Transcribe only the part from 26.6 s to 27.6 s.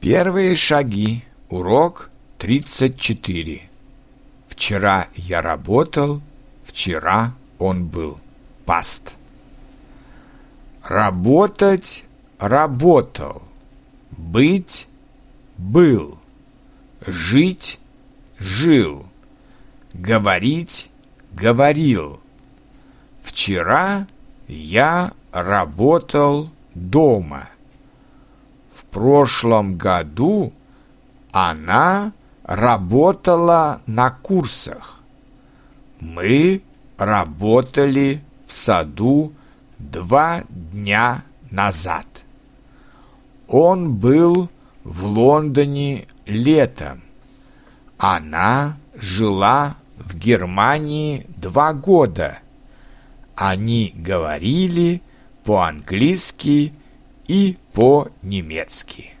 дома.